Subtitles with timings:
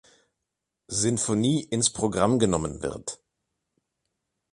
[0.87, 3.19] Sinfonie ins Programm genommen wird.